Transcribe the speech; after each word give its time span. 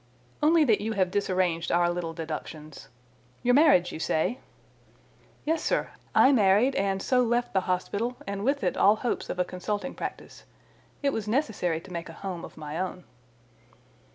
"Only 0.41 0.63
that 0.63 0.81
you 0.81 0.93
have 0.93 1.11
disarranged 1.11 1.71
our 1.71 1.87
little 1.91 2.11
deductions. 2.11 2.87
Your 3.43 3.53
marriage, 3.53 3.91
you 3.91 3.99
say?" 3.99 4.39
"Yes, 5.45 5.61
sir. 5.61 5.91
I 6.15 6.31
married, 6.31 6.73
and 6.73 6.99
so 7.03 7.21
left 7.21 7.53
the 7.53 7.61
hospital, 7.69 8.17
and 8.25 8.43
with 8.43 8.63
it 8.63 8.75
all 8.75 8.95
hopes 8.95 9.29
of 9.29 9.37
a 9.37 9.45
consulting 9.45 9.93
practice. 9.93 10.43
It 11.03 11.13
was 11.13 11.27
necessary 11.27 11.79
to 11.81 11.93
make 11.93 12.09
a 12.09 12.13
home 12.13 12.43
of 12.43 12.57
my 12.57 12.79
own." 12.79 13.03